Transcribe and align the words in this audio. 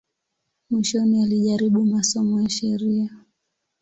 Mwishoni 0.69 1.23
alijaribu 1.23 1.85
masomo 1.85 2.41
ya 2.41 2.49
sheria. 2.49 3.09